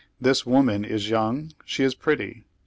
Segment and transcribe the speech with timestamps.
[0.19, 2.43] This woman is young, she is pretty.